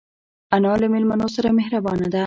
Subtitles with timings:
[0.55, 2.19] انا له مېلمنو سره مهربانه ده